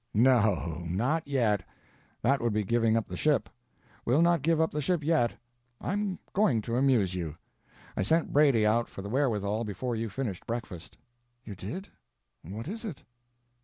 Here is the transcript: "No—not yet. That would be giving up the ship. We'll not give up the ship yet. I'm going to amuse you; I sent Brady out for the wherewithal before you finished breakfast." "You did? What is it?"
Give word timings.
"No—not 0.15 1.27
yet. 1.27 1.61
That 2.23 2.41
would 2.41 2.53
be 2.53 2.63
giving 2.63 2.97
up 2.97 3.07
the 3.07 3.15
ship. 3.15 3.47
We'll 4.03 4.23
not 4.23 4.41
give 4.41 4.59
up 4.59 4.71
the 4.71 4.81
ship 4.81 5.03
yet. 5.03 5.33
I'm 5.79 6.17
going 6.33 6.63
to 6.63 6.75
amuse 6.75 7.13
you; 7.13 7.37
I 7.95 8.01
sent 8.01 8.33
Brady 8.33 8.65
out 8.65 8.89
for 8.89 9.03
the 9.03 9.09
wherewithal 9.09 9.63
before 9.63 9.95
you 9.95 10.09
finished 10.09 10.47
breakfast." 10.47 10.97
"You 11.45 11.53
did? 11.53 11.89
What 12.41 12.67
is 12.67 12.83
it?" 12.83 13.03